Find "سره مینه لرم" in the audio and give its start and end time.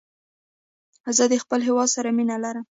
1.95-2.65